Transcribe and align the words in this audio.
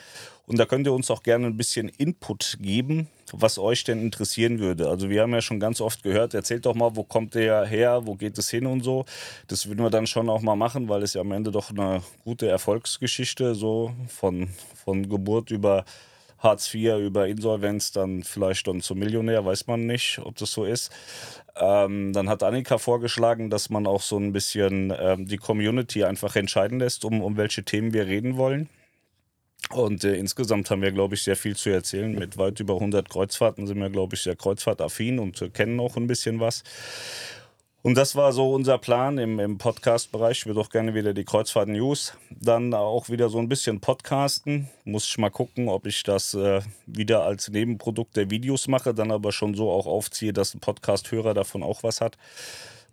und 0.47 0.57
da 0.57 0.67
könnt 0.67 0.87
ihr 0.87 0.93
uns 0.93 1.11
auch 1.11 1.25
gerne 1.25 1.49
ein 1.49 1.57
bisschen 1.57 1.89
Input 1.89 2.59
geben, 2.61 3.09
was 3.33 3.59
euch 3.59 3.83
denn 3.83 4.01
interessieren 4.01 4.61
würde. 4.61 4.89
Also 4.89 5.11
wir 5.11 5.23
haben 5.23 5.35
ja 5.35 5.43
schon 5.43 5.59
ganz 5.59 5.81
oft 5.81 6.05
gehört, 6.05 6.33
erzählt 6.33 6.65
doch 6.65 6.77
mal, 6.77 6.95
wo 6.95 7.03
kommt 7.03 7.35
der 7.35 7.67
her, 7.67 8.07
wo 8.07 8.15
geht 8.15 8.39
es 8.39 8.51
hin 8.51 8.67
und 8.67 8.85
so. 8.85 9.05
Das 9.49 9.67
würden 9.67 9.83
wir 9.83 9.91
dann 9.91 10.07
schon 10.07 10.31
auch 10.31 10.43
mal 10.43 10.55
machen, 10.55 10.89
weil 10.89 11.03
es 11.03 11.15
ja 11.15 11.23
am 11.23 11.33
Ende 11.33 11.51
doch 11.51 11.71
eine 11.71 12.05
gute 12.23 12.49
Erfolgsgeschichte 12.49 13.57
so 13.57 13.91
von, 14.07 14.49
von 14.85 15.09
Geburt 15.09 15.51
über 15.51 15.85
Hartz 16.39 16.73
IV 16.73 16.99
über 16.99 17.27
Insolvenz 17.27 17.93
dann 17.93 18.23
vielleicht 18.23 18.67
dann 18.69 18.81
zum 18.81 18.99
Millionär, 18.99 19.45
weiß 19.45 19.67
man 19.67 19.87
nicht, 19.87 20.21
ob 20.23 20.37
das 20.37 20.53
so 20.53 20.65
ist. 20.65 20.93
Ähm, 21.57 22.13
dann 22.13 22.29
hat 22.29 22.43
Annika 22.43 22.79
vorgeschlagen, 22.79 23.51
dass 23.51 23.71
man 23.71 23.87
auch 23.87 24.03
so 24.03 24.17
ein 24.19 24.33
bisschen 24.33 24.95
ähm, 24.97 25.27
die 25.27 25.39
Community 25.39 26.05
einfach 26.05 26.37
entscheiden 26.37 26.79
lässt, 26.79 27.05
um, 27.05 27.21
um 27.21 27.37
welche 27.37 27.65
Themen 27.65 27.93
wir 27.93 28.07
reden 28.07 28.37
wollen. 28.37 28.69
Und 29.71 30.05
äh, 30.05 30.15
insgesamt 30.15 30.71
haben 30.71 30.83
wir, 30.83 30.93
glaube 30.93 31.15
ich, 31.15 31.23
sehr 31.23 31.37
viel 31.37 31.57
zu 31.57 31.71
erzählen. 31.71 32.15
Mit 32.15 32.39
weit 32.39 32.59
über 32.61 32.75
100 32.75 33.09
Kreuzfahrten 33.09 33.67
sind 33.67 33.79
wir, 33.79 33.91
glaube 33.91 34.15
ich, 34.15 34.23
sehr 34.23 34.37
kreuzfahrtaffin 34.37 35.19
und 35.19 35.43
äh, 35.43 35.51
kennen 35.51 35.79
auch 35.81 35.97
ein 35.97 36.07
bisschen 36.07 36.41
was. 36.41 36.63
Und 37.83 37.97
das 37.97 38.17
war 38.17 38.33
so 38.33 38.53
unser 38.53 38.77
Plan 38.77 39.19
im, 39.19 39.39
im 39.39 39.57
Podcast-Bereich. 39.57 40.39
Ich 40.39 40.47
würde 40.47 40.61
auch 40.61 40.71
gerne 40.71 40.95
wieder 40.95 41.15
die 41.15 41.25
Kreuzfahrt-News. 41.25 42.15
Dann 42.31 42.75
auch 42.75 43.09
wieder 43.09 43.29
so 43.29 43.39
ein 43.39 43.49
bisschen 43.49 43.81
podcasten. 43.81 44.69
Muss 44.85 45.07
ich 45.07 45.17
mal 45.17 45.31
gucken, 45.31 45.69
ob 45.69 45.87
ich 45.87 46.03
das 46.03 46.35
äh, 46.35 46.61
wieder 46.87 47.23
als 47.23 47.49
Nebenprodukt 47.49 48.17
der 48.17 48.31
Videos 48.31 48.67
mache, 48.67 48.95
dann 48.95 49.13
aber 49.13 49.31
schon 49.31 49.55
so 49.55 49.71
auch 49.71 49.87
aufziehe, 49.87 50.33
dass 50.33 50.55
ein 50.55 50.61
Podcast-Hörer 50.61 51.35
davon 51.35 51.63
auch 51.63 51.85
was 51.85 52.01
hat. 52.01 52.19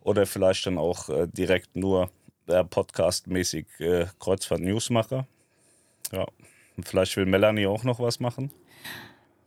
Oder 0.03 0.27
vielleicht 0.27 0.67
dann 0.67 0.77
auch 0.77 1.09
äh, 1.09 1.27
direkt 1.27 1.75
nur 1.75 2.11
äh, 2.45 2.63
podcastmäßig 2.63 3.65
äh, 3.79 4.05
Kreuzfahrt-News 4.19 4.91
mache. 4.91 5.25
Ja, 6.11 6.27
und 6.77 6.87
vielleicht 6.87 7.17
will 7.17 7.25
Melanie 7.25 7.65
auch 7.65 7.83
noch 7.83 7.99
was 7.99 8.19
machen. 8.19 8.51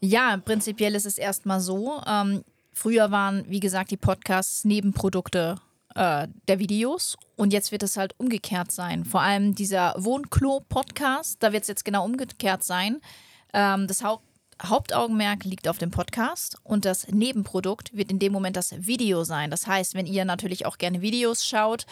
Ja, 0.01 0.37
prinzipiell 0.37 0.97
ist 0.97 1.07
es 1.07 1.17
erstmal 1.17 1.61
so. 1.61 2.03
Ähm 2.09 2.43
Früher 2.79 3.11
waren, 3.11 3.45
wie 3.49 3.59
gesagt, 3.59 3.91
die 3.91 3.97
Podcasts 3.97 4.65
Nebenprodukte 4.65 5.57
äh, 5.97 6.29
der 6.47 6.61
Videos 6.61 7.17
und 7.35 7.53
jetzt 7.53 7.73
wird 7.73 7.83
es 7.83 7.97
halt 7.97 8.15
umgekehrt 8.19 8.71
sein. 8.71 9.05
Vor 9.05 9.21
allem 9.21 9.57
dieser 9.57 9.97
Wohnklo-Podcast, 9.99 11.43
da 11.43 11.53
wird 11.53 11.63
es 11.63 11.69
jetzt 11.69 11.85
genau 11.85 12.05
umgekehrt 12.05 12.63
sein. 12.63 13.01
Ähm, 13.53 13.89
das 13.89 14.05
Haupt 14.05 14.23
Hauptaugenmerk 14.63 15.45
liegt 15.45 15.67
auf 15.67 15.79
dem 15.79 15.91
Podcast 15.91 16.57
und 16.63 16.85
das 16.85 17.09
Nebenprodukt 17.09 17.97
wird 17.97 18.13
in 18.13 18.21
dem 18.21 18.33
Moment 18.33 18.57
das 18.57 18.75
Video 18.87 19.25
sein. 19.25 19.51
Das 19.51 19.67
heißt, 19.67 19.95
wenn 19.95 20.07
ihr 20.07 20.25
natürlich 20.25 20.65
auch 20.67 20.79
gerne 20.79 21.01
Videos 21.01 21.45
schaut, 21.45 21.85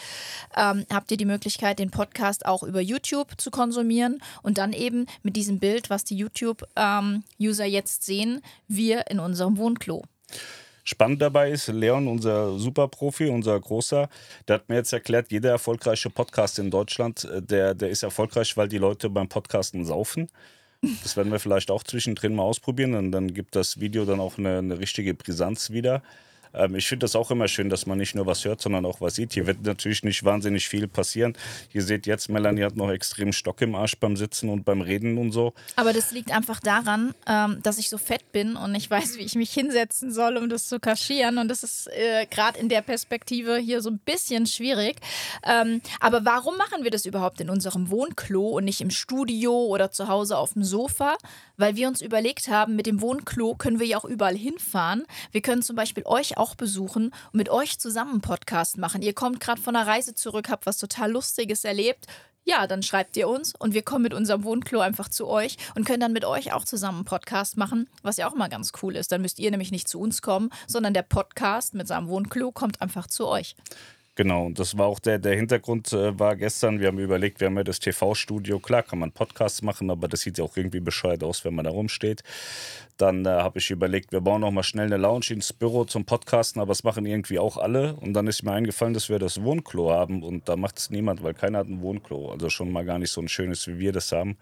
ähm, 0.55 0.85
habt 0.91 1.11
ihr 1.11 1.17
die 1.17 1.25
Möglichkeit, 1.25 1.79
den 1.79 1.91
Podcast 1.91 2.45
auch 2.45 2.63
über 2.63 2.81
YouTube 2.81 3.39
zu 3.39 3.51
konsumieren 3.51 4.21
und 4.41 4.57
dann 4.57 4.71
eben 4.71 5.05
mit 5.23 5.35
diesem 5.35 5.59
Bild, 5.59 5.89
was 5.89 6.05
die 6.05 6.17
YouTube-User 6.17 7.65
ähm, 7.65 7.71
jetzt 7.71 8.03
sehen, 8.03 8.41
wir 8.69 9.07
in 9.09 9.19
unserem 9.19 9.57
Wohnklo. 9.57 10.03
Spannend 10.89 11.21
dabei 11.21 11.51
ist, 11.51 11.67
Leon, 11.67 12.07
unser 12.07 12.57
Superprofi, 12.57 13.27
unser 13.27 13.59
Großer, 13.59 14.07
der 14.47 14.53
hat 14.53 14.69
mir 14.69 14.75
jetzt 14.75 14.93
erklärt, 14.93 15.29
jeder 15.33 15.49
erfolgreiche 15.49 16.09
Podcast 16.09 16.59
in 16.59 16.71
Deutschland, 16.71 17.25
äh, 17.25 17.41
der, 17.41 17.75
der 17.75 17.89
ist 17.89 18.03
erfolgreich, 18.03 18.55
weil 18.55 18.69
die 18.69 18.77
Leute 18.77 19.09
beim 19.09 19.27
Podcasten 19.27 19.83
saufen. 19.83 20.29
Das 21.03 21.17
werden 21.17 21.29
wir 21.29 21.39
vielleicht 21.39 21.71
auch 21.71 21.83
zwischendrin 21.83 22.35
mal 22.35 22.43
ausprobieren 22.43 22.93
und 22.93 23.11
dann 23.11 23.33
gibt 23.33 23.57
das 23.57 23.81
Video 23.81 24.05
dann 24.05 24.21
auch 24.21 24.37
eine, 24.37 24.59
eine 24.59 24.79
richtige 24.79 25.13
Brisanz 25.13 25.71
wieder. 25.71 26.03
Ähm, 26.53 26.75
ich 26.75 26.87
finde 26.87 27.03
das 27.03 27.15
auch 27.15 27.31
immer 27.31 27.47
schön, 27.47 27.69
dass 27.69 27.85
man 27.85 27.97
nicht 27.97 28.15
nur 28.15 28.25
was 28.25 28.45
hört, 28.45 28.61
sondern 28.61 28.85
auch 28.85 29.01
was 29.01 29.15
sieht. 29.15 29.33
Hier 29.33 29.47
wird 29.47 29.63
natürlich 29.63 30.03
nicht 30.03 30.23
wahnsinnig 30.23 30.67
viel 30.67 30.87
passieren. 30.87 31.35
Ihr 31.73 31.83
seht 31.83 32.05
jetzt, 32.07 32.29
Melanie 32.29 32.63
hat 32.63 32.75
noch 32.75 32.91
extrem 32.91 33.33
Stock 33.33 33.61
im 33.61 33.75
Arsch 33.75 33.97
beim 33.97 34.17
Sitzen 34.17 34.49
und 34.49 34.65
beim 34.65 34.81
Reden 34.81 35.17
und 35.17 35.31
so. 35.31 35.53
Aber 35.75 35.93
das 35.93 36.11
liegt 36.11 36.31
einfach 36.31 36.59
daran, 36.59 37.13
ähm, 37.27 37.59
dass 37.63 37.77
ich 37.77 37.89
so 37.89 37.97
fett 37.97 38.31
bin 38.31 38.55
und 38.55 38.75
ich 38.75 38.89
weiß, 38.89 39.17
wie 39.17 39.23
ich 39.23 39.35
mich 39.35 39.51
hinsetzen 39.51 40.11
soll, 40.11 40.37
um 40.37 40.49
das 40.49 40.67
zu 40.67 40.79
kaschieren. 40.79 41.37
Und 41.37 41.47
das 41.47 41.63
ist 41.63 41.87
äh, 41.87 42.25
gerade 42.29 42.59
in 42.59 42.69
der 42.69 42.81
Perspektive 42.81 43.57
hier 43.57 43.81
so 43.81 43.89
ein 43.89 43.99
bisschen 43.99 44.47
schwierig. 44.47 44.97
Ähm, 45.45 45.81
aber 45.99 46.25
warum 46.25 46.57
machen 46.57 46.83
wir 46.83 46.91
das 46.91 47.05
überhaupt 47.05 47.41
in 47.41 47.49
unserem 47.49 47.89
Wohnklo 47.89 48.47
und 48.49 48.65
nicht 48.65 48.81
im 48.81 48.89
Studio 48.89 49.53
oder 49.65 49.91
zu 49.91 50.07
Hause 50.07 50.37
auf 50.37 50.53
dem 50.53 50.63
Sofa? 50.63 51.17
Weil 51.57 51.75
wir 51.75 51.87
uns 51.87 52.01
überlegt 52.01 52.47
haben, 52.49 52.75
mit 52.75 52.85
dem 52.85 53.01
Wohnklo 53.01 53.55
können 53.55 53.79
wir 53.79 53.87
ja 53.87 53.97
auch 53.97 54.05
überall 54.05 54.35
hinfahren. 54.35 55.05
Wir 55.31 55.41
können 55.41 55.61
zum 55.61 55.75
Beispiel 55.75 56.03
euch 56.05 56.36
auch 56.37 56.55
besuchen 56.55 57.07
und 57.31 57.33
mit 57.33 57.49
euch 57.49 57.79
zusammen 57.79 58.11
einen 58.11 58.21
Podcast 58.21 58.77
machen. 58.77 59.01
Ihr 59.01 59.13
kommt 59.13 59.39
gerade 59.39 59.61
von 59.61 59.75
einer 59.75 59.87
Reise 59.87 60.13
zurück, 60.13 60.49
habt 60.49 60.65
was 60.65 60.77
total 60.77 61.11
Lustiges 61.11 61.63
erlebt. 61.63 62.07
Ja, 62.45 62.65
dann 62.65 62.81
schreibt 62.81 63.17
ihr 63.17 63.27
uns 63.27 63.53
und 63.59 63.73
wir 63.73 63.81
kommen 63.81 64.03
mit 64.03 64.13
unserem 64.13 64.45
Wohnklo 64.45 64.79
einfach 64.79 65.09
zu 65.09 65.27
euch 65.27 65.57
und 65.75 65.83
können 65.83 65.99
dann 65.99 66.13
mit 66.13 66.23
euch 66.23 66.53
auch 66.53 66.63
zusammen 66.63 66.99
einen 66.99 67.05
Podcast 67.05 67.57
machen, 67.57 67.89
was 68.03 68.15
ja 68.15 68.29
auch 68.29 68.35
mal 68.35 68.47
ganz 68.47 68.71
cool 68.81 68.95
ist. 68.95 69.11
Dann 69.11 69.21
müsst 69.21 69.37
ihr 69.37 69.51
nämlich 69.51 69.71
nicht 69.71 69.89
zu 69.89 69.99
uns 69.99 70.21
kommen, 70.21 70.49
sondern 70.65 70.93
der 70.93 71.01
Podcast 71.01 71.73
mit 71.73 71.89
seinem 71.89 72.07
Wohnklo 72.07 72.53
kommt 72.53 72.81
einfach 72.81 73.07
zu 73.07 73.27
euch. 73.27 73.57
Genau, 74.17 74.47
und 74.47 74.57
das 74.57 74.75
war 74.79 74.87
auch 74.87 74.97
der, 74.97 75.19
der 75.19 75.35
Hintergrund 75.35 75.93
äh, 75.93 76.17
war 76.17 76.35
gestern, 76.35 76.79
wir 76.79 76.87
haben 76.87 76.97
überlegt, 76.97 77.39
wir 77.39 77.45
haben 77.45 77.57
ja 77.57 77.63
das 77.63 77.77
TV-Studio, 77.77 78.57
klar 78.57 78.81
kann 78.81 78.97
man 78.97 79.11
Podcasts 79.11 79.61
machen, 79.61 79.91
aber 79.91 80.07
das 80.07 80.21
sieht 80.21 80.39
ja 80.39 80.43
auch 80.43 80.57
irgendwie 80.57 80.79
bescheuert 80.79 81.23
aus, 81.23 81.45
wenn 81.45 81.53
man 81.53 81.65
da 81.65 81.69
rumsteht. 81.69 82.23
Dann 82.97 83.27
äh, 83.27 83.29
habe 83.29 83.59
ich 83.59 83.69
überlegt, 83.69 84.11
wir 84.11 84.21
bauen 84.21 84.41
noch 84.41 84.49
mal 84.49 84.63
schnell 84.63 84.87
eine 84.87 84.97
Lounge 84.97 85.27
ins 85.29 85.53
Büro 85.53 85.85
zum 85.85 86.05
Podcasten, 86.05 86.59
aber 86.59 86.69
das 86.69 86.83
machen 86.83 87.05
irgendwie 87.05 87.37
auch 87.37 87.57
alle. 87.57 87.93
Und 87.93 88.13
dann 88.13 88.25
ist 88.25 88.41
mir 88.41 88.53
eingefallen, 88.53 88.95
dass 88.95 89.07
wir 89.07 89.19
das 89.19 89.43
Wohnklo 89.43 89.91
haben 89.91 90.23
und 90.23 90.49
da 90.49 90.55
macht 90.55 90.79
es 90.79 90.89
niemand, 90.89 91.21
weil 91.21 91.35
keiner 91.35 91.59
hat 91.59 91.67
ein 91.67 91.83
Wohnklo. 91.83 92.31
Also 92.31 92.49
schon 92.49 92.71
mal 92.71 92.85
gar 92.85 92.97
nicht 92.97 93.11
so 93.11 93.21
ein 93.21 93.27
schönes, 93.27 93.67
wie 93.67 93.77
wir 93.77 93.91
das 93.91 94.11
haben 94.11 94.35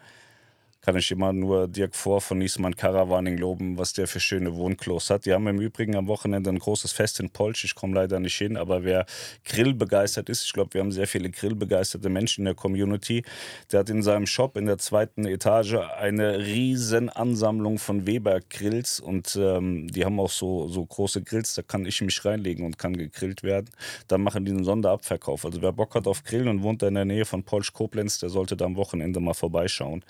kann 0.85 0.95
ich 0.97 1.09
immer 1.09 1.33
nur 1.33 1.67
Dirk 1.67 1.95
Vor 1.95 2.21
von 2.21 2.37
Niesmann 2.37 2.75
Caravaning 2.75 3.39
loben, 3.39 3.75
was 3.79 3.93
der 3.93 4.07
für 4.07 4.19
schöne 4.19 4.55
Wohnklos 4.55 5.09
hat. 5.09 5.25
Die 5.25 5.33
haben 5.33 5.47
im 5.47 5.59
Übrigen 5.59 5.95
am 5.95 6.05
Wochenende 6.07 6.51
ein 6.51 6.59
großes 6.59 6.91
Fest 6.91 7.19
in 7.19 7.31
Polsch. 7.31 7.65
Ich 7.65 7.73
komme 7.73 7.95
leider 7.95 8.19
nicht 8.19 8.35
hin, 8.35 8.55
aber 8.55 8.83
wer 8.83 9.07
grillbegeistert 9.45 10.29
ist, 10.29 10.45
ich 10.45 10.53
glaube, 10.53 10.75
wir 10.75 10.81
haben 10.81 10.91
sehr 10.91 11.07
viele 11.07 11.31
grillbegeisterte 11.31 12.07
Menschen 12.09 12.41
in 12.41 12.45
der 12.45 12.53
Community, 12.53 13.23
der 13.71 13.79
hat 13.79 13.89
in 13.89 14.03
seinem 14.03 14.27
Shop 14.27 14.57
in 14.57 14.67
der 14.67 14.77
zweiten 14.77 15.25
Etage 15.25 15.73
eine 15.73 16.37
riesen 16.45 17.09
Ansammlung 17.09 17.79
von 17.79 18.05
Weber 18.05 18.39
Grills 18.47 18.99
und 18.99 19.35
ähm, 19.41 19.87
die 19.87 20.05
haben 20.05 20.19
auch 20.19 20.29
so, 20.29 20.67
so 20.67 20.85
große 20.85 21.23
Grills, 21.23 21.55
da 21.55 21.63
kann 21.63 21.87
ich 21.87 21.99
mich 22.01 22.23
reinlegen 22.23 22.63
und 22.63 22.77
kann 22.77 22.95
gegrillt 22.95 23.41
werden. 23.41 23.71
Da 24.07 24.19
machen 24.19 24.45
die 24.45 24.51
einen 24.51 24.63
Sonderabverkauf. 24.63 25.45
Also 25.45 25.63
wer 25.63 25.71
Bock 25.71 25.95
hat 25.95 26.05
auf 26.05 26.23
Grillen 26.23 26.47
und 26.47 26.61
wohnt 26.61 26.83
in 26.83 26.93
der 26.93 27.05
Nähe 27.05 27.25
von 27.25 27.43
Polsch 27.43 27.73
Koblenz, 27.73 28.19
der 28.19 28.29
sollte 28.29 28.55
da 28.55 28.65
am 28.65 28.75
Wochenende 28.75 29.19
mal 29.19 29.33
vorbeischauen. 29.33 30.03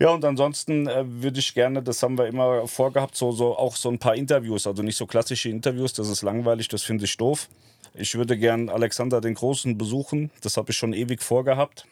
Ja, 0.00 0.10
und 0.10 0.24
ansonsten 0.24 0.88
äh, 0.88 1.04
würde 1.06 1.38
ich 1.38 1.54
gerne, 1.54 1.82
das 1.82 2.02
haben 2.02 2.18
wir 2.18 2.26
immer 2.26 2.66
vorgehabt, 2.66 3.14
so, 3.16 3.30
so 3.32 3.56
auch 3.56 3.76
so 3.76 3.88
ein 3.90 3.98
paar 3.98 4.16
Interviews, 4.16 4.66
also 4.66 4.82
nicht 4.82 4.96
so 4.96 5.06
klassische 5.06 5.48
Interviews, 5.48 5.92
das 5.92 6.08
ist 6.08 6.22
langweilig, 6.22 6.68
das 6.68 6.82
finde 6.82 7.04
ich 7.04 7.16
doof. 7.16 7.48
Ich 7.94 8.16
würde 8.16 8.36
gern 8.36 8.68
Alexander 8.68 9.20
den 9.20 9.34
Großen 9.34 9.78
besuchen, 9.78 10.30
das 10.42 10.56
habe 10.56 10.72
ich 10.72 10.76
schon 10.76 10.92
ewig 10.94 11.22
vorgehabt. 11.22 11.86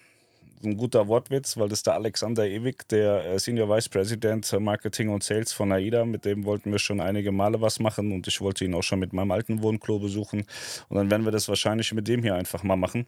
ein 0.64 0.76
guter 0.76 1.08
Wortwitz, 1.08 1.56
weil 1.56 1.68
das 1.68 1.80
ist 1.80 1.86
der 1.86 1.94
Alexander 1.94 2.46
Ewig, 2.46 2.88
der 2.88 3.24
äh, 3.24 3.38
Senior 3.38 3.68
Vice 3.68 3.88
President 3.88 4.52
Marketing 4.60 5.08
und 5.10 5.22
Sales 5.22 5.52
von 5.52 5.72
AIDA. 5.72 6.04
Mit 6.04 6.24
dem 6.24 6.44
wollten 6.44 6.72
wir 6.72 6.78
schon 6.78 7.00
einige 7.00 7.32
Male 7.32 7.60
was 7.60 7.80
machen 7.80 8.12
und 8.12 8.26
ich 8.28 8.40
wollte 8.40 8.64
ihn 8.64 8.74
auch 8.74 8.82
schon 8.82 9.00
mit 9.00 9.12
meinem 9.12 9.30
alten 9.32 9.62
Wohnklo 9.62 9.98
besuchen. 9.98 10.44
Und 10.88 10.96
dann 10.96 11.10
werden 11.10 11.24
wir 11.24 11.32
das 11.32 11.48
wahrscheinlich 11.48 11.92
mit 11.92 12.08
dem 12.08 12.22
hier 12.22 12.34
einfach 12.34 12.62
mal 12.62 12.76
machen. 12.76 13.06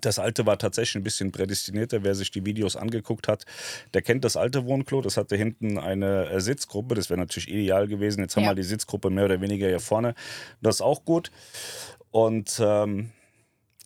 Das 0.00 0.18
alte 0.18 0.46
war 0.46 0.58
tatsächlich 0.58 0.96
ein 0.96 1.04
bisschen 1.04 1.32
prädestinierter. 1.32 2.02
Wer 2.02 2.14
sich 2.14 2.30
die 2.30 2.44
Videos 2.46 2.76
angeguckt 2.76 3.28
hat, 3.28 3.44
der 3.94 4.02
kennt 4.02 4.24
das 4.24 4.36
alte 4.36 4.64
Wohnklo. 4.66 5.02
Das 5.02 5.16
hatte 5.16 5.36
hinten 5.36 5.78
eine 5.78 6.30
äh, 6.30 6.40
Sitzgruppe. 6.40 6.94
Das 6.94 7.10
wäre 7.10 7.20
natürlich 7.20 7.48
ideal 7.48 7.86
gewesen. 7.88 8.20
Jetzt 8.20 8.36
haben 8.36 8.44
ja. 8.44 8.50
wir 8.50 8.54
die 8.54 8.62
Sitzgruppe 8.62 9.10
mehr 9.10 9.26
oder 9.26 9.40
weniger 9.40 9.68
hier 9.68 9.80
vorne. 9.80 10.14
Das 10.60 10.76
ist 10.76 10.82
auch 10.82 11.04
gut. 11.04 11.30
Und 12.10 12.60
ähm, 12.62 13.10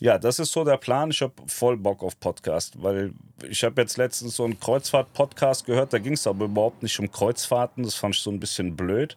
ja, 0.01 0.19
das 0.19 0.39
ist 0.39 0.53
so 0.53 0.65
der 0.65 0.77
Plan. 0.77 1.11
Ich 1.11 1.23
habe 1.23 1.35
voll 1.47 1.77
Bock 1.77 2.03
auf 2.03 2.21
Podcast, 2.21 2.83
weil 2.83 3.13
ich 3.49 3.65
habe 3.65 3.81
jetzt 3.81 3.97
letztens 3.97 4.37
so 4.37 4.45
einen 4.45 4.61
Kreuzfahrt-Podcast 4.61 5.65
gehört. 5.65 5.93
Da 5.93 5.99
ging 5.99 6.13
es 6.13 6.27
aber 6.27 6.45
überhaupt 6.45 6.83
nicht 6.83 6.99
um 7.01 7.11
Kreuzfahrten. 7.11 7.83
Das 7.83 7.95
fand 7.95 8.15
ich 8.15 8.21
so 8.21 8.31
ein 8.31 8.41
bisschen 8.41 8.77
blöd 8.77 9.17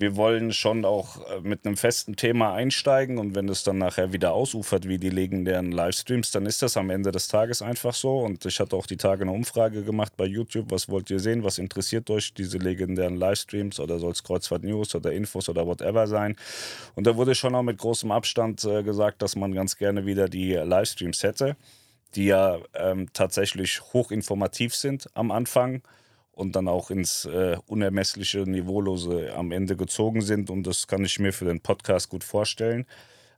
wir 0.00 0.16
wollen 0.16 0.50
schon 0.52 0.86
auch 0.86 1.18
äh, 1.28 1.40
mit 1.42 1.66
einem 1.66 1.76
festen 1.76 2.16
Thema 2.16 2.54
einsteigen 2.54 3.18
und 3.18 3.34
wenn 3.34 3.50
es 3.50 3.64
dann 3.64 3.76
nachher 3.76 4.14
wieder 4.14 4.32
ausufert 4.32 4.88
wie 4.88 4.96
die 4.96 5.10
legendären 5.10 5.72
Livestreams, 5.72 6.30
dann 6.30 6.46
ist 6.46 6.62
das 6.62 6.78
am 6.78 6.88
Ende 6.88 7.12
des 7.12 7.28
Tages 7.28 7.60
einfach 7.60 7.92
so. 7.92 8.18
Und 8.20 8.46
ich 8.46 8.60
hatte 8.60 8.76
auch 8.76 8.86
die 8.86 8.96
Tage 8.96 9.22
eine 9.22 9.32
Umfrage 9.32 9.82
gemacht 9.82 10.14
bei 10.16 10.24
YouTube, 10.24 10.70
was 10.70 10.88
wollt 10.88 11.10
ihr 11.10 11.20
sehen, 11.20 11.44
was 11.44 11.58
interessiert 11.58 12.08
euch, 12.08 12.32
diese 12.32 12.56
legendären 12.56 13.16
Livestreams 13.16 13.78
oder 13.78 13.98
soll 13.98 14.12
es 14.12 14.24
Kreuzfahrt 14.24 14.64
News 14.64 14.94
oder 14.94 15.12
Infos 15.12 15.50
oder 15.50 15.66
whatever 15.66 16.06
sein. 16.06 16.34
Und 16.94 17.06
da 17.06 17.16
wurde 17.16 17.34
schon 17.34 17.54
auch 17.54 17.62
mit 17.62 17.76
großem 17.76 18.10
Abstand 18.10 18.64
äh, 18.64 18.82
gesagt, 18.82 19.20
dass 19.20 19.36
man 19.36 19.52
ganz 19.52 19.76
gerne 19.76 20.06
wieder 20.06 20.30
die 20.30 20.54
Livestreams 20.54 21.22
hätte, 21.22 21.56
die 22.14 22.24
ja 22.24 22.58
ähm, 22.74 23.08
tatsächlich 23.12 23.82
hochinformativ 23.92 24.74
sind 24.74 25.10
am 25.12 25.30
Anfang 25.30 25.82
und 26.32 26.56
dann 26.56 26.68
auch 26.68 26.90
ins 26.90 27.24
äh, 27.26 27.56
unermessliche 27.66 28.40
Niveaulose 28.40 29.32
am 29.34 29.52
Ende 29.52 29.76
gezogen 29.76 30.22
sind. 30.22 30.50
Und 30.50 30.66
das 30.66 30.86
kann 30.86 31.04
ich 31.04 31.18
mir 31.18 31.32
für 31.32 31.44
den 31.44 31.60
Podcast 31.60 32.08
gut 32.08 32.24
vorstellen. 32.24 32.86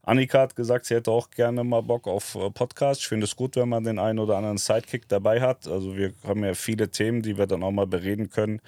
Annika 0.05 0.41
hat 0.41 0.57
gesagt, 0.57 0.87
sie 0.87 0.97
hätte 0.97 1.13
auch 1.13 1.31
gerne 1.31 1.63
mal 1.63 1.83
Bock 1.83 2.09
auf 2.09 2.35
äh, 2.35 2.51
Podcast. 2.51 3.03
Ich 3.03 3.09
finde 3.09 3.25
es 3.25 3.37
gut, 3.37 3.57
wenn 3.57 3.69
man 3.69 3.85
den 3.85 3.99
einen 3.99 4.19
oder 4.19 4.37
anderen 4.37 4.59
Sidekick 4.59 5.09
dabei 5.09 5.41
hat. 5.41 5.69
Also 5.69 5.97
wir 5.97 6.13
haben 6.25 6.45
ja 6.45 6.55
viele 6.55 6.91
Themen, 6.91 7.23
die 7.23 7.39
wir 7.39 7.47
dann 7.47 7.63
auch 7.63 7.71
mal 7.71 7.87
bereden 7.87 8.29
können. 8.29 8.61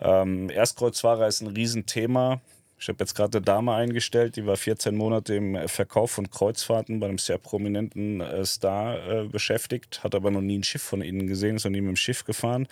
Ähm, 0.00 0.50
Erstkreuzfahrer 0.50 1.28
ist 1.28 1.42
ein 1.42 1.48
Riesenthema. 1.48 2.40
Ich 2.78 2.88
habe 2.88 2.98
jetzt 3.00 3.14
gerade 3.14 3.38
eine 3.38 3.44
Dame 3.44 3.72
eingestellt, 3.72 4.36
die 4.36 4.46
war 4.46 4.56
14 4.56 4.96
Monate 4.96 5.34
im 5.36 5.68
Verkauf 5.68 6.10
von 6.10 6.28
Kreuzfahrten 6.28 7.00
bei 7.00 7.06
einem 7.06 7.18
sehr 7.18 7.38
prominenten 7.38 8.20
äh, 8.20 8.44
Star 8.44 8.96
äh, 9.08 9.24
beschäftigt, 9.28 10.02
hat 10.02 10.14
aber 10.14 10.30
noch 10.30 10.40
nie 10.40 10.58
ein 10.58 10.64
Schiff 10.64 10.82
von 10.82 11.00
ihnen 11.00 11.26
gesehen, 11.26 11.56
ist 11.56 11.64
noch 11.64 11.70
nie 11.70 11.80
mit 11.80 11.90
dem 11.90 11.96
Schiff 11.96 12.24
gefahren. 12.24 12.66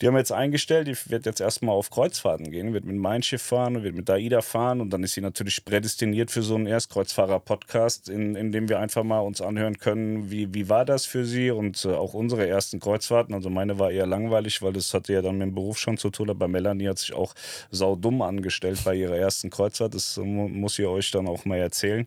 Die 0.00 0.06
haben 0.06 0.14
wir 0.14 0.20
jetzt 0.20 0.32
eingestellt, 0.32 0.88
die 0.88 0.96
wird 1.10 1.26
jetzt 1.26 1.40
erstmal 1.40 1.74
auf 1.74 1.90
Kreuzfahrten 1.90 2.50
gehen, 2.50 2.72
wird 2.72 2.84
mit 2.84 2.96
Mein 2.96 3.22
Schiff 3.22 3.42
fahren, 3.42 3.82
wird 3.82 3.94
mit 3.94 4.08
AIDA 4.08 4.40
fahren 4.40 4.80
und 4.80 4.90
dann 4.90 5.02
ist 5.02 5.12
sie 5.12 5.20
natürlich 5.20 5.64
prädestiniert 5.64 6.30
für 6.30 6.42
so 6.42 6.54
einen 6.54 6.66
Erstkreuzfahrer-Podcast, 6.66 8.08
in, 8.08 8.34
in 8.34 8.50
dem 8.50 8.68
wir 8.68 8.80
einfach 8.80 9.04
mal 9.04 9.20
uns 9.20 9.40
anhören 9.40 9.78
können, 9.78 10.30
wie, 10.30 10.52
wie 10.54 10.68
war 10.68 10.84
das 10.84 11.04
für 11.04 11.24
sie 11.24 11.50
und 11.50 11.84
äh, 11.84 11.88
auch 11.88 12.14
unsere 12.14 12.48
ersten 12.48 12.80
Kreuzfahrten. 12.80 13.34
Also 13.34 13.50
meine 13.50 13.78
war 13.78 13.90
eher 13.90 14.06
langweilig, 14.06 14.62
weil 14.62 14.72
das 14.72 14.94
hatte 14.94 15.12
ja 15.12 15.20
dann 15.20 15.38
mit 15.38 15.48
dem 15.48 15.54
Beruf 15.54 15.78
schon 15.78 15.98
zu 15.98 16.10
tun, 16.10 16.30
aber 16.30 16.48
Melanie 16.48 16.88
hat 16.88 16.98
sich 16.98 17.12
auch 17.12 17.34
saudumm 17.70 18.22
angestellt 18.22 18.80
bei 18.84 18.94
ihrer 18.94 19.17
ersten 19.18 19.50
Kreuzfahrt. 19.50 19.94
Das 19.94 20.16
muss 20.18 20.78
ich 20.78 20.86
euch 20.86 21.10
dann 21.10 21.28
auch 21.28 21.44
mal 21.44 21.58
erzählen. 21.58 22.06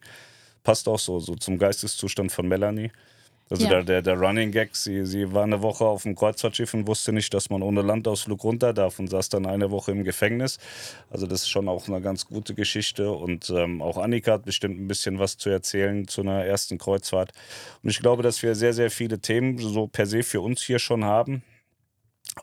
Passt 0.64 0.88
auch 0.88 1.00
so, 1.00 1.20
so 1.20 1.36
zum 1.36 1.58
Geisteszustand 1.58 2.32
von 2.32 2.48
Melanie. 2.48 2.92
Also 3.52 3.66
ja. 3.66 3.70
der, 3.70 3.84
der, 3.84 4.02
der 4.02 4.14
Running 4.18 4.50
Gag, 4.52 4.78
sie, 4.78 5.06
sie 5.06 5.34
war 5.34 5.44
eine 5.44 5.62
Woche 5.62 5.84
auf 5.84 6.04
dem 6.04 6.16
Kreuzfahrtschiff 6.16 6.74
und 6.74 6.88
wusste 6.88 7.12
nicht, 7.12 7.34
dass 7.34 7.50
man 7.50 7.62
ohne 7.62 7.82
Landausflug 7.82 8.42
runter 8.46 8.72
darf 8.72 8.98
und 8.98 9.10
saß 9.10 9.28
dann 9.28 9.46
eine 9.46 9.72
Woche 9.72 9.92
im 9.92 10.06
Gefängnis. 10.06 10.58
Also 11.10 11.28
das 11.28 11.42
ist 11.42 11.50
schon 11.50 11.68
auch 11.68 11.90
eine 11.90 12.00
ganz 12.00 12.26
gute 12.26 12.54
Geschichte. 12.54 13.12
Und 13.12 13.50
ähm, 13.50 13.82
auch 13.82 13.98
Annika 13.98 14.32
hat 14.34 14.46
bestimmt 14.46 14.80
ein 14.80 14.88
bisschen 14.88 15.20
was 15.20 15.36
zu 15.36 15.50
erzählen 15.50 16.08
zu 16.08 16.22
einer 16.22 16.46
ersten 16.46 16.78
Kreuzfahrt. 16.78 17.34
Und 17.84 17.90
ich 17.90 18.00
glaube, 18.00 18.24
dass 18.24 18.42
wir 18.42 18.56
sehr, 18.56 18.72
sehr 18.72 18.90
viele 18.90 19.20
Themen 19.20 19.58
so 19.58 19.86
per 19.86 20.06
se 20.06 20.24
für 20.24 20.40
uns 20.40 20.62
hier 20.62 20.80
schon 20.80 21.04
haben. 21.04 21.44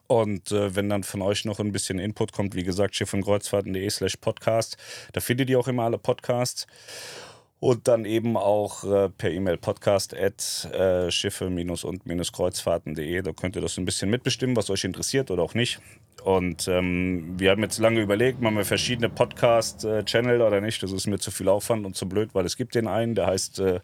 Und 0.07 0.53
äh, 0.53 0.77
wenn 0.77 0.89
dann 0.89 1.03
von 1.03 1.21
euch 1.23 1.45
noch 1.45 1.59
ein 1.61 1.73
bisschen 1.73 1.99
Input 1.99 2.33
kommt, 2.33 2.55
wie 2.55 2.65
gesagt, 2.65 2.97
schiff 2.97 3.13
und 3.15 3.23
kreuzfahrten.de 3.23 3.89
slash 3.91 4.17
podcast, 4.17 4.77
da 5.13 5.21
findet 5.21 5.51
ihr 5.51 5.59
auch 5.59 5.69
immer 5.69 5.85
alle 5.85 5.99
Podcasts. 5.99 6.67
Und 7.61 7.89
dann 7.89 8.05
eben 8.05 8.37
auch 8.37 8.85
äh, 8.85 9.09
per 9.09 9.33
E-Mail 9.33 9.57
podcast 9.57 10.17
at 10.17 10.69
äh, 10.73 11.11
schiffe-und-kreuzfahrten.de. 11.11 13.23
Da 13.23 13.33
könnt 13.33 13.57
ihr 13.57 13.63
das 13.63 13.77
ein 13.79 13.85
bisschen 13.85 14.11
mitbestimmen, 14.11 14.55
was 14.55 14.71
euch 14.71 14.85
interessiert 14.85 15.33
oder 15.33 15.43
auch 15.43 15.55
nicht. 15.55 15.81
Und 16.23 16.69
ähm, 16.69 17.35
wir 17.37 17.51
haben 17.51 17.63
jetzt 17.63 17.79
lange 17.79 18.01
überlegt, 18.01 18.41
machen 18.41 18.57
wir 18.57 18.65
verschiedene 18.65 19.09
Podcast-Channel 19.09 20.41
oder 20.41 20.61
nicht. 20.61 20.81
Das 20.85 20.93
ist 20.93 21.09
mir 21.09 21.19
zu 21.19 21.33
viel 21.33 21.49
Aufwand 21.49 21.85
und 21.85 21.97
zu 21.97 22.09
blöd, 22.09 22.31
weil 22.33 22.47
es 22.47 22.57
gibt 22.57 22.77
den 22.77 22.87
einen, 22.87 23.17
der 23.17 23.27
heißt 23.27 23.59
äh, 23.59 23.81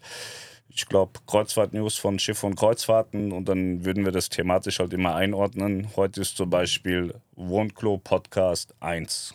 ich 0.69 0.87
glaube, 0.87 1.19
Kreuzfahrt-News 1.27 1.97
von 1.97 2.19
Schiff 2.19 2.43
und 2.43 2.55
Kreuzfahrten 2.55 3.31
und 3.31 3.47
dann 3.47 3.85
würden 3.85 4.05
wir 4.05 4.11
das 4.11 4.29
thematisch 4.29 4.79
halt 4.79 4.93
immer 4.93 5.15
einordnen. 5.15 5.89
Heute 5.95 6.21
ist 6.21 6.37
zum 6.37 6.49
Beispiel 6.49 7.13
Wohnklo 7.35 7.97
Podcast 7.97 8.73
1. 8.81 9.33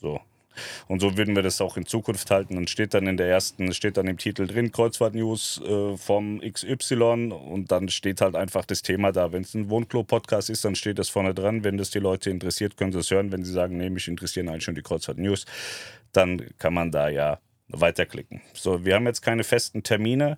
So. 0.00 0.20
Und 0.88 1.00
so 1.00 1.16
würden 1.16 1.36
wir 1.36 1.42
das 1.42 1.60
auch 1.60 1.76
in 1.76 1.86
Zukunft 1.86 2.30
halten. 2.30 2.54
Dann 2.54 2.66
steht 2.66 2.94
dann 2.94 3.06
in 3.06 3.16
der 3.16 3.28
ersten, 3.28 3.72
steht 3.72 3.96
dann 3.96 4.06
im 4.06 4.18
Titel 4.18 4.46
drin, 4.46 4.72
Kreuzfahrt-News 4.72 5.62
äh, 5.66 5.96
vom 5.96 6.40
XY 6.40 7.32
und 7.32 7.70
dann 7.70 7.88
steht 7.88 8.20
halt 8.20 8.34
einfach 8.34 8.64
das 8.64 8.82
Thema 8.82 9.12
da. 9.12 9.32
Wenn 9.32 9.42
es 9.42 9.54
ein 9.54 9.70
Wohnklo-Podcast 9.70 10.50
ist, 10.50 10.64
dann 10.64 10.74
steht 10.74 10.98
das 10.98 11.08
vorne 11.08 11.34
dran. 11.34 11.64
Wenn 11.64 11.78
das 11.78 11.90
die 11.90 11.98
Leute 11.98 12.30
interessiert, 12.30 12.76
können 12.76 12.92
sie 12.92 13.00
es 13.00 13.10
hören. 13.10 13.32
Wenn 13.32 13.44
sie 13.44 13.52
sagen, 13.52 13.76
nee, 13.76 13.90
mich 13.90 14.08
interessieren 14.08 14.48
eigentlich 14.48 14.64
schon 14.64 14.74
die 14.74 14.82
Kreuzfahrt-News, 14.82 15.46
dann 16.12 16.42
kann 16.58 16.74
man 16.74 16.90
da 16.90 17.08
ja 17.08 17.38
weiterklicken. 17.68 18.40
So, 18.54 18.84
wir 18.84 18.94
haben 18.94 19.06
jetzt 19.06 19.22
keine 19.22 19.44
festen 19.44 19.82
Termine, 19.82 20.36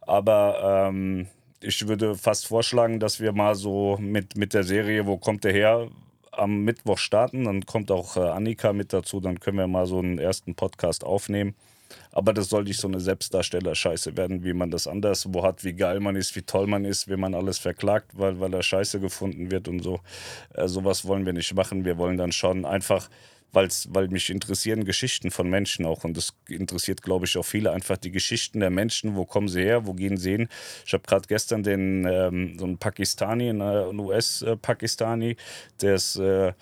aber 0.00 0.88
ähm, 0.88 1.28
ich 1.60 1.86
würde 1.88 2.14
fast 2.16 2.46
vorschlagen, 2.46 3.00
dass 3.00 3.20
wir 3.20 3.32
mal 3.32 3.54
so 3.54 3.96
mit, 3.98 4.36
mit 4.36 4.54
der 4.54 4.64
Serie 4.64 5.06
Wo 5.06 5.16
kommt 5.16 5.44
der 5.44 5.52
her? 5.52 5.88
am 6.38 6.64
Mittwoch 6.64 6.98
starten. 6.98 7.44
Dann 7.44 7.66
kommt 7.66 7.90
auch 7.90 8.16
äh, 8.16 8.20
Annika 8.20 8.72
mit 8.72 8.92
dazu. 8.92 9.20
Dann 9.20 9.40
können 9.40 9.58
wir 9.58 9.66
mal 9.66 9.86
so 9.86 9.98
einen 9.98 10.18
ersten 10.18 10.54
Podcast 10.54 11.04
aufnehmen. 11.04 11.54
Aber 12.12 12.32
das 12.32 12.48
soll 12.48 12.64
nicht 12.64 12.80
so 12.80 12.88
eine 12.88 13.00
Selbstdarsteller-Scheiße 13.00 14.16
werden, 14.16 14.44
wie 14.44 14.52
man 14.52 14.70
das 14.70 14.86
anderswo 14.86 15.42
hat, 15.42 15.64
wie 15.64 15.74
geil 15.74 16.00
man 16.00 16.16
ist, 16.16 16.36
wie 16.36 16.42
toll 16.42 16.66
man 16.66 16.84
ist, 16.84 17.08
wie 17.08 17.16
man 17.16 17.34
alles 17.34 17.58
verklagt, 17.58 18.12
weil, 18.14 18.40
weil 18.40 18.54
er 18.54 18.62
Scheiße 18.62 19.00
gefunden 19.00 19.50
wird 19.50 19.68
und 19.68 19.80
so. 19.80 20.00
Äh, 20.54 20.68
sowas 20.68 21.04
wollen 21.06 21.26
wir 21.26 21.32
nicht 21.32 21.54
machen. 21.54 21.84
Wir 21.84 21.98
wollen 21.98 22.16
dann 22.16 22.32
schon 22.32 22.64
einfach 22.64 23.08
weil's, 23.54 23.88
weil 23.90 24.08
mich 24.08 24.30
interessieren 24.30 24.84
Geschichten 24.84 25.30
von 25.30 25.48
Menschen 25.48 25.86
auch. 25.86 26.04
Und 26.04 26.16
das 26.16 26.34
interessiert, 26.48 27.02
glaube 27.02 27.26
ich, 27.26 27.36
auch 27.36 27.44
viele 27.44 27.72
einfach 27.72 27.96
die 27.96 28.10
Geschichten 28.10 28.60
der 28.60 28.70
Menschen. 28.70 29.16
Wo 29.16 29.24
kommen 29.24 29.48
sie 29.48 29.62
her? 29.62 29.86
Wo 29.86 29.94
gehen 29.94 30.16
sie 30.16 30.32
hin? 30.32 30.48
Ich 30.86 30.92
habe 30.92 31.04
gerade 31.06 31.26
gestern 31.26 31.62
den, 31.62 32.06
ähm, 32.06 32.58
so 32.58 32.64
einen 32.64 32.78
Pakistani, 32.78 33.50
einen 33.50 33.98
US-Pakistani, 33.98 35.36
der 35.80 35.94
ist. 35.94 36.16
Äh, 36.16 36.52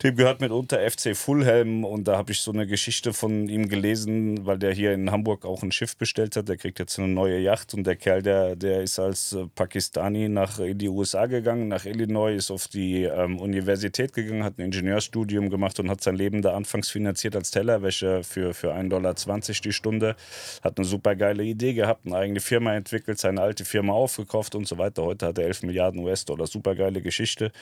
Typ 0.00 0.16
gehört 0.16 0.40
mitunter 0.40 0.78
FC 0.90 1.14
Fulham 1.14 1.84
und 1.84 2.08
da 2.08 2.16
habe 2.16 2.32
ich 2.32 2.40
so 2.40 2.52
eine 2.52 2.66
Geschichte 2.66 3.12
von 3.12 3.50
ihm 3.50 3.68
gelesen, 3.68 4.46
weil 4.46 4.58
der 4.58 4.72
hier 4.72 4.94
in 4.94 5.10
Hamburg 5.10 5.44
auch 5.44 5.62
ein 5.62 5.72
Schiff 5.72 5.94
bestellt 5.94 6.36
hat. 6.36 6.48
Der 6.48 6.56
kriegt 6.56 6.78
jetzt 6.78 6.98
eine 6.98 7.08
neue 7.08 7.38
Yacht 7.38 7.74
und 7.74 7.86
der 7.86 7.96
Kerl, 7.96 8.22
der, 8.22 8.56
der 8.56 8.80
ist 8.80 8.98
als 8.98 9.34
äh, 9.34 9.44
Pakistani 9.54 10.30
nach 10.30 10.58
in 10.58 10.78
die 10.78 10.88
USA 10.88 11.26
gegangen, 11.26 11.68
nach 11.68 11.84
Illinois, 11.84 12.34
ist 12.34 12.50
auf 12.50 12.66
die 12.66 13.02
ähm, 13.02 13.38
Universität 13.38 14.14
gegangen, 14.14 14.42
hat 14.42 14.56
ein 14.56 14.62
Ingenieurstudium 14.62 15.50
gemacht 15.50 15.78
und 15.78 15.90
hat 15.90 16.02
sein 16.02 16.16
Leben 16.16 16.40
da 16.40 16.54
anfangs 16.54 16.88
finanziert 16.88 17.36
als 17.36 17.50
Tellerwäscher 17.50 18.24
für, 18.24 18.54
für 18.54 18.72
1,20 18.72 18.88
Dollar 18.88 19.14
die 19.62 19.72
Stunde. 19.74 20.16
Hat 20.62 20.78
eine 20.78 20.86
super 20.86 21.14
geile 21.14 21.42
Idee 21.44 21.74
gehabt, 21.74 22.06
eine 22.06 22.16
eigene 22.16 22.40
Firma 22.40 22.74
entwickelt, 22.74 23.18
seine 23.18 23.42
alte 23.42 23.66
Firma 23.66 23.92
aufgekauft 23.92 24.54
und 24.54 24.66
so 24.66 24.78
weiter. 24.78 25.04
Heute 25.04 25.26
hat 25.26 25.36
er 25.36 25.44
11 25.44 25.64
Milliarden 25.64 26.00
US-Dollar. 26.00 26.46
Super 26.46 26.74
geile 26.74 27.02
Geschichte. 27.02 27.52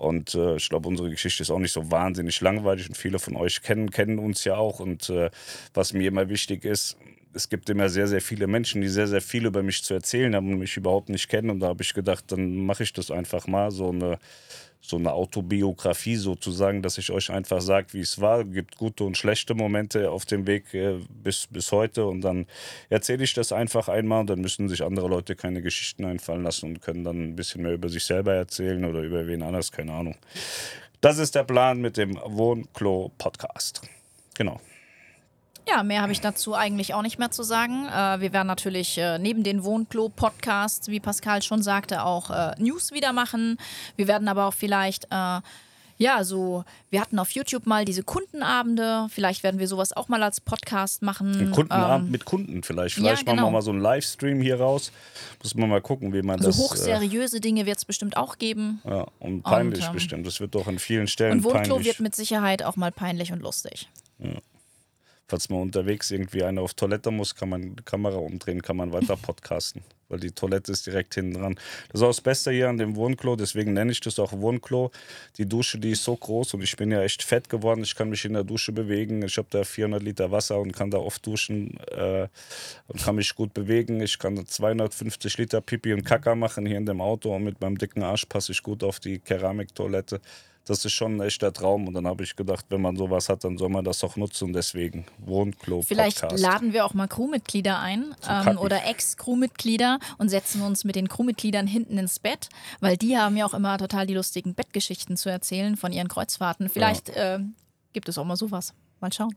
Und 0.00 0.34
äh, 0.34 0.56
ich 0.56 0.70
glaube, 0.70 0.88
unsere 0.88 1.10
Geschichte 1.10 1.42
ist 1.42 1.50
auch 1.50 1.58
nicht 1.58 1.72
so 1.72 1.90
wahnsinnig 1.90 2.40
langweilig 2.40 2.88
und 2.88 2.96
viele 2.96 3.18
von 3.18 3.36
euch 3.36 3.60
kennen, 3.60 3.90
kennen 3.90 4.18
uns 4.18 4.44
ja 4.44 4.56
auch. 4.56 4.80
Und 4.80 5.10
äh, 5.10 5.30
was 5.74 5.92
mir 5.92 6.08
immer 6.08 6.30
wichtig 6.30 6.64
ist, 6.64 6.96
es 7.32 7.48
gibt 7.48 7.70
immer 7.70 7.88
sehr, 7.88 8.06
sehr 8.06 8.20
viele 8.20 8.46
Menschen, 8.46 8.80
die 8.80 8.88
sehr, 8.88 9.06
sehr 9.06 9.20
viel 9.20 9.46
über 9.46 9.62
mich 9.62 9.82
zu 9.82 9.94
erzählen 9.94 10.34
haben 10.34 10.52
und 10.52 10.58
mich 10.58 10.76
überhaupt 10.76 11.08
nicht 11.08 11.28
kennen. 11.28 11.50
Und 11.50 11.60
da 11.60 11.68
habe 11.68 11.82
ich 11.82 11.94
gedacht, 11.94 12.24
dann 12.28 12.56
mache 12.66 12.82
ich 12.82 12.92
das 12.92 13.10
einfach 13.10 13.46
mal, 13.46 13.70
so 13.70 13.90
eine 13.90 14.18
so 14.82 14.96
eine 14.96 15.12
Autobiografie 15.12 16.16
sozusagen, 16.16 16.82
dass 16.82 16.96
ich 16.98 17.10
euch 17.10 17.30
einfach 17.30 17.60
sage, 17.60 17.88
wie 17.92 18.00
es 18.00 18.20
war. 18.20 18.40
Es 18.40 18.52
gibt 18.52 18.76
gute 18.76 19.04
und 19.04 19.16
schlechte 19.16 19.54
Momente 19.54 20.10
auf 20.10 20.24
dem 20.24 20.46
Weg 20.46 20.72
äh, 20.74 20.98
bis, 21.22 21.46
bis 21.48 21.70
heute 21.70 22.06
und 22.06 22.22
dann 22.22 22.46
erzähle 22.88 23.24
ich 23.24 23.34
das 23.34 23.52
einfach 23.52 23.88
einmal 23.88 24.20
und 24.20 24.30
dann 24.30 24.40
müssen 24.40 24.68
sich 24.68 24.82
andere 24.82 25.08
Leute 25.08 25.36
keine 25.36 25.60
Geschichten 25.60 26.04
einfallen 26.04 26.42
lassen 26.42 26.70
und 26.70 26.80
können 26.80 27.04
dann 27.04 27.22
ein 27.22 27.36
bisschen 27.36 27.62
mehr 27.62 27.74
über 27.74 27.88
sich 27.88 28.04
selber 28.04 28.34
erzählen 28.34 28.84
oder 28.84 29.02
über 29.02 29.26
wen 29.26 29.42
anders, 29.42 29.70
keine 29.70 29.92
Ahnung. 29.92 30.16
Das 31.00 31.18
ist 31.18 31.34
der 31.34 31.44
Plan 31.44 31.80
mit 31.80 31.96
dem 31.96 32.16
Wohnklo-Podcast. 32.16 33.82
Genau. 34.34 34.60
Ja, 35.68 35.82
mehr 35.82 36.02
habe 36.02 36.12
ich 36.12 36.20
dazu 36.20 36.54
eigentlich 36.54 36.94
auch 36.94 37.02
nicht 37.02 37.18
mehr 37.18 37.30
zu 37.30 37.42
sagen. 37.42 37.86
Äh, 37.86 38.20
wir 38.20 38.32
werden 38.32 38.46
natürlich 38.46 38.98
äh, 38.98 39.18
neben 39.18 39.42
den 39.42 39.62
Wohnklo-Podcasts, 39.64 40.88
wie 40.88 41.00
Pascal 41.00 41.42
schon 41.42 41.62
sagte, 41.62 42.04
auch 42.04 42.30
äh, 42.30 42.54
News 42.58 42.92
wieder 42.92 43.12
machen. 43.12 43.58
Wir 43.96 44.08
werden 44.08 44.28
aber 44.28 44.46
auch 44.46 44.54
vielleicht 44.54 45.06
äh, 45.10 45.40
ja, 46.00 46.24
so, 46.24 46.64
wir 46.88 46.98
hatten 46.98 47.18
auf 47.18 47.30
YouTube 47.32 47.66
mal 47.66 47.84
diese 47.84 48.02
Kundenabende. 48.02 49.08
Vielleicht 49.10 49.42
werden 49.42 49.60
wir 49.60 49.68
sowas 49.68 49.94
auch 49.94 50.08
mal 50.08 50.22
als 50.22 50.40
Podcast 50.40 51.02
machen. 51.02 51.38
Ein 51.38 51.50
Kundenabend 51.50 52.06
ähm, 52.06 52.10
mit 52.10 52.24
Kunden 52.24 52.62
vielleicht. 52.62 52.94
Vielleicht 52.94 53.26
ja, 53.26 53.34
genau. 53.34 53.34
machen 53.34 53.36
wir 53.36 53.48
genau. 53.48 53.50
mal 53.50 53.62
so 53.62 53.70
einen 53.70 53.82
Livestream 53.82 54.40
hier 54.40 54.58
raus. 54.58 54.92
Muss 55.42 55.54
man 55.54 55.68
mal 55.68 55.82
gucken, 55.82 56.14
wie 56.14 56.22
man 56.22 56.38
also 56.38 56.48
das. 56.48 56.56
So 56.56 56.70
hochseriöse 56.70 57.36
äh, 57.36 57.40
Dinge 57.40 57.66
wird 57.66 57.76
es 57.76 57.84
bestimmt 57.84 58.16
auch 58.16 58.38
geben. 58.38 58.80
Ja, 58.88 59.08
und 59.18 59.42
peinlich 59.42 59.82
und, 59.82 59.88
ähm, 59.88 59.92
bestimmt. 59.92 60.26
Das 60.26 60.40
wird 60.40 60.54
doch 60.54 60.66
an 60.68 60.78
vielen 60.78 61.06
Stellen 61.06 61.32
und 61.32 61.44
Wohnklo 61.44 61.74
peinlich. 61.74 61.86
wird 61.86 62.00
mit 62.00 62.16
Sicherheit 62.16 62.62
auch 62.62 62.76
mal 62.76 62.92
peinlich 62.92 63.30
und 63.30 63.42
lustig. 63.42 63.90
Ja 64.20 64.30
falls 65.30 65.48
man 65.48 65.60
unterwegs 65.60 66.10
irgendwie 66.10 66.42
einer 66.42 66.60
auf 66.60 66.74
Toilette 66.74 67.10
muss, 67.10 67.34
kann 67.34 67.48
man 67.48 67.76
die 67.76 67.82
Kamera 67.84 68.16
umdrehen, 68.16 68.60
kann 68.60 68.76
man 68.76 68.92
weiter 68.92 69.16
podcasten, 69.16 69.82
weil 70.08 70.18
die 70.18 70.32
Toilette 70.32 70.72
ist 70.72 70.86
direkt 70.86 71.14
hinten 71.14 71.34
dran. 71.34 71.54
Das 71.88 72.00
ist 72.00 72.02
auch 72.02 72.08
das 72.08 72.20
Beste 72.20 72.50
hier 72.50 72.68
an 72.68 72.78
dem 72.78 72.96
Wohnklo, 72.96 73.36
deswegen 73.36 73.72
nenne 73.72 73.92
ich 73.92 74.00
das 74.00 74.18
auch 74.18 74.32
Wohnklo. 74.32 74.90
Die 75.38 75.46
Dusche, 75.46 75.78
die 75.78 75.92
ist 75.92 76.02
so 76.02 76.16
groß 76.16 76.54
und 76.54 76.62
ich 76.62 76.76
bin 76.76 76.90
ja 76.90 77.02
echt 77.02 77.22
fett 77.22 77.48
geworden. 77.48 77.82
Ich 77.82 77.94
kann 77.94 78.10
mich 78.10 78.24
in 78.24 78.32
der 78.32 78.44
Dusche 78.44 78.72
bewegen. 78.72 79.22
Ich 79.22 79.38
habe 79.38 79.48
da 79.50 79.62
400 79.62 80.02
Liter 80.02 80.32
Wasser 80.32 80.58
und 80.58 80.72
kann 80.72 80.90
da 80.90 80.98
oft 80.98 81.24
duschen 81.24 81.78
äh, 81.92 82.26
und 82.88 83.02
kann 83.02 83.14
mich 83.14 83.34
gut 83.34 83.54
bewegen. 83.54 84.00
Ich 84.00 84.18
kann 84.18 84.44
250 84.44 85.38
Liter 85.38 85.60
Pipi 85.60 85.92
und 85.92 86.04
Kaka 86.04 86.34
machen 86.34 86.66
hier 86.66 86.78
in 86.78 86.86
dem 86.86 87.00
Auto 87.00 87.34
und 87.34 87.44
mit 87.44 87.60
meinem 87.60 87.78
dicken 87.78 88.02
Arsch 88.02 88.26
passe 88.26 88.50
ich 88.50 88.62
gut 88.62 88.82
auf 88.82 88.98
die 88.98 89.20
Keramiktoilette 89.20 90.20
das 90.64 90.84
ist 90.84 90.92
schon 90.92 91.16
ein 91.16 91.20
echter 91.20 91.52
Traum. 91.52 91.88
Und 91.88 91.94
dann 91.94 92.06
habe 92.06 92.22
ich 92.22 92.36
gedacht, 92.36 92.66
wenn 92.68 92.80
man 92.80 92.96
sowas 92.96 93.28
hat, 93.28 93.44
dann 93.44 93.58
soll 93.58 93.68
man 93.68 93.84
das 93.84 94.04
auch 94.04 94.16
nutzen. 94.16 94.52
Deswegen 94.52 95.04
Wohnklo. 95.18 95.82
Vielleicht 95.82 96.22
laden 96.38 96.72
wir 96.72 96.84
auch 96.84 96.94
mal 96.94 97.08
Crewmitglieder 97.08 97.80
ein 97.80 98.14
ähm, 98.28 98.58
oder 98.58 98.84
Ex-Crewmitglieder 98.86 99.98
und 100.18 100.28
setzen 100.28 100.62
uns 100.62 100.84
mit 100.84 100.96
den 100.96 101.08
Crewmitgliedern 101.08 101.66
hinten 101.66 101.98
ins 101.98 102.18
Bett, 102.18 102.48
weil 102.80 102.96
die 102.96 103.16
haben 103.16 103.36
ja 103.36 103.46
auch 103.46 103.54
immer 103.54 103.78
total 103.78 104.06
die 104.06 104.14
lustigen 104.14 104.54
Bettgeschichten 104.54 105.16
zu 105.16 105.28
erzählen 105.30 105.76
von 105.76 105.92
ihren 105.92 106.08
Kreuzfahrten. 106.08 106.68
Vielleicht 106.68 107.08
ja. 107.08 107.36
äh, 107.36 107.40
gibt 107.92 108.08
es 108.08 108.18
auch 108.18 108.24
mal 108.24 108.36
sowas. 108.36 108.74
Mal 109.00 109.12
schauen. 109.12 109.34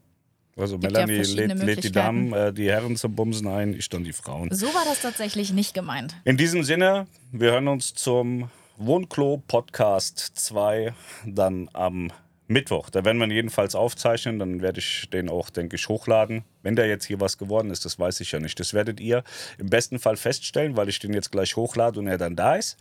Also 0.55 0.77
Gibt 0.77 0.93
Melanie 0.93 1.13
ja 1.13 1.47
lädt, 1.47 1.59
lädt, 1.63 1.83
die 1.83 1.91
Damen, 1.91 2.31
äh, 2.31 2.53
die 2.53 2.69
Herren 2.69 2.95
zum 2.95 3.15
Bumsen 3.15 3.47
ein, 3.47 3.73
ich 3.73 3.89
dann 3.89 4.03
die 4.03 4.13
Frauen. 4.13 4.53
So 4.53 4.67
war 4.67 4.85
das 4.85 5.01
tatsächlich 5.01 5.51
nicht 5.51 5.73
gemeint. 5.73 6.15
In 6.25 6.37
diesem 6.37 6.63
Sinne, 6.63 7.07
wir 7.31 7.51
hören 7.51 7.67
uns 7.67 7.95
zum 7.95 8.49
Wohnklo 8.77 9.43
Podcast 9.47 10.17
2 10.33 10.95
dann 11.25 11.69
am 11.73 12.11
Mittwoch. 12.47 12.89
Da 12.89 13.05
werden 13.05 13.19
wir 13.19 13.25
ihn 13.25 13.31
jedenfalls 13.31 13.75
aufzeichnen, 13.75 14.39
dann 14.39 14.61
werde 14.61 14.79
ich 14.79 15.09
den 15.11 15.29
auch, 15.29 15.51
denke 15.51 15.75
ich, 15.75 15.87
hochladen. 15.87 16.43
Wenn 16.63 16.75
da 16.75 16.83
jetzt 16.83 17.05
hier 17.05 17.19
was 17.19 17.37
geworden 17.37 17.69
ist, 17.69 17.85
das 17.85 17.99
weiß 17.99 18.19
ich 18.21 18.31
ja 18.31 18.39
nicht. 18.39 18.59
Das 18.59 18.73
werdet 18.73 18.99
ihr 18.99 19.23
im 19.59 19.69
besten 19.69 19.99
Fall 19.99 20.17
feststellen, 20.17 20.75
weil 20.75 20.89
ich 20.89 20.97
den 20.97 21.13
jetzt 21.13 21.31
gleich 21.31 21.55
hochlade 21.55 21.99
und 21.99 22.07
er 22.07 22.17
dann 22.17 22.35
da 22.35 22.55
ist. 22.55 22.77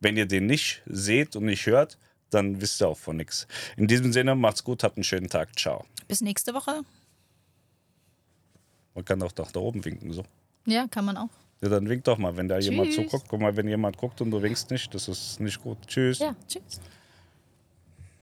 Wenn 0.00 0.16
ihr 0.16 0.26
den 0.26 0.46
nicht 0.46 0.82
seht 0.86 1.36
und 1.36 1.44
nicht 1.44 1.66
hört, 1.66 1.96
dann 2.30 2.60
wisst 2.60 2.82
ihr 2.82 2.88
auch 2.88 2.98
von 2.98 3.16
nichts. 3.16 3.46
In 3.76 3.86
diesem 3.86 4.12
Sinne, 4.12 4.34
macht's 4.34 4.64
gut, 4.64 4.82
habt 4.82 4.96
einen 4.96 5.04
schönen 5.04 5.28
Tag. 5.28 5.56
Ciao. 5.56 5.84
Bis 6.08 6.22
nächste 6.22 6.54
Woche. 6.54 6.82
Man 8.94 9.04
kann 9.04 9.22
auch 9.22 9.32
nach 9.38 9.52
da 9.52 9.60
oben 9.60 9.84
winken, 9.84 10.12
so. 10.12 10.24
Ja, 10.66 10.88
kann 10.88 11.04
man 11.04 11.16
auch. 11.16 11.45
Ja, 11.62 11.68
dann 11.68 11.88
wink 11.88 12.04
doch 12.04 12.18
mal, 12.18 12.36
wenn 12.36 12.48
da 12.48 12.56
tschüss. 12.58 12.66
jemand 12.70 12.92
zuguckt. 12.92 13.26
Guck 13.28 13.40
mal, 13.40 13.56
wenn 13.56 13.66
jemand 13.68 13.96
guckt 13.96 14.20
und 14.20 14.30
du 14.30 14.42
winkst 14.42 14.70
nicht, 14.70 14.94
das 14.94 15.08
ist 15.08 15.40
nicht 15.40 15.62
gut. 15.62 15.78
Tschüss. 15.86 16.18
Ja, 16.18 16.34
tschüss. 16.46 16.80